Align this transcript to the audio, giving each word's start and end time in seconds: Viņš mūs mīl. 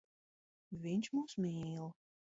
Viņš 0.87 1.11
mūs 1.19 1.37
mīl. 1.45 1.91